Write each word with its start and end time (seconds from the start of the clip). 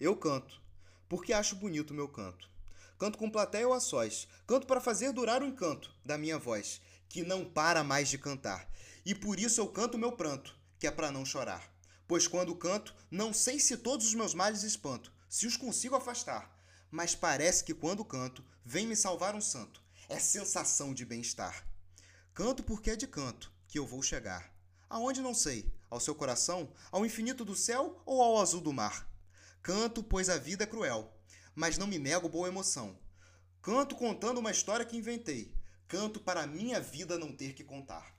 Eu 0.00 0.14
canto, 0.14 0.60
porque 1.08 1.32
acho 1.32 1.56
bonito 1.56 1.90
o 1.90 1.94
meu 1.94 2.08
canto. 2.08 2.50
Canto 2.98 3.18
com 3.18 3.30
plateia 3.30 3.66
ou 3.66 3.74
a 3.74 3.80
sós. 3.80 4.28
Canto 4.46 4.66
para 4.66 4.80
fazer 4.80 5.12
durar 5.12 5.42
o 5.42 5.46
encanto 5.46 5.94
da 6.04 6.18
minha 6.18 6.38
voz, 6.38 6.80
que 7.08 7.22
não 7.22 7.44
para 7.44 7.84
mais 7.84 8.08
de 8.08 8.18
cantar. 8.18 8.70
E 9.04 9.14
por 9.14 9.38
isso 9.38 9.60
eu 9.60 9.68
canto 9.68 9.98
meu 9.98 10.12
pranto, 10.12 10.56
que 10.78 10.86
é 10.86 10.90
para 10.90 11.10
não 11.10 11.24
chorar. 11.24 11.72
Pois 12.06 12.26
quando 12.26 12.54
canto, 12.54 12.94
não 13.10 13.32
sei 13.32 13.58
se 13.58 13.76
todos 13.76 14.06
os 14.06 14.14
meus 14.14 14.34
males 14.34 14.62
espanto, 14.62 15.12
se 15.28 15.46
os 15.46 15.56
consigo 15.56 15.94
afastar. 15.94 16.54
Mas 16.90 17.14
parece 17.14 17.64
que 17.64 17.74
quando 17.74 18.04
canto, 18.04 18.44
vem 18.64 18.86
me 18.86 18.96
salvar 18.96 19.34
um 19.34 19.40
santo. 19.40 19.82
É 20.08 20.18
sensação 20.18 20.94
de 20.94 21.04
bem-estar. 21.04 21.66
Canto 22.32 22.62
porque 22.62 22.90
é 22.90 22.96
de 22.96 23.06
canto 23.06 23.52
que 23.66 23.78
eu 23.78 23.86
vou 23.86 24.02
chegar. 24.02 24.52
Aonde 24.88 25.20
não 25.20 25.34
sei, 25.34 25.72
ao 25.90 25.98
seu 25.98 26.14
coração, 26.14 26.72
ao 26.92 27.04
infinito 27.04 27.44
do 27.44 27.56
céu 27.56 28.00
ou 28.06 28.22
ao 28.22 28.40
azul 28.40 28.60
do 28.60 28.72
mar. 28.72 29.08
Canto, 29.66 30.00
pois 30.00 30.28
a 30.28 30.38
vida 30.38 30.62
é 30.62 30.66
cruel, 30.66 31.12
mas 31.52 31.76
não 31.76 31.88
me 31.88 31.98
nego 31.98 32.28
boa 32.28 32.46
emoção. 32.46 32.96
Canto 33.60 33.96
contando 33.96 34.38
uma 34.38 34.52
história 34.52 34.86
que 34.86 34.96
inventei. 34.96 35.52
Canto 35.88 36.20
para 36.20 36.46
minha 36.46 36.78
vida 36.78 37.18
não 37.18 37.32
ter 37.32 37.52
que 37.52 37.64
contar. 37.64 38.16